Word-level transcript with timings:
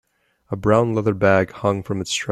A 0.49 0.55
brown 0.55 0.95
leather 0.95 1.13
bag 1.13 1.51
hung 1.51 1.83
from 1.83 2.01
its 2.01 2.09
strap. 2.09 2.29